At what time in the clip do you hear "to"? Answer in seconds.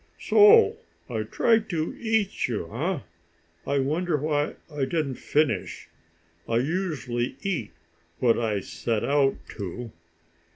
1.69-1.95, 9.57-9.91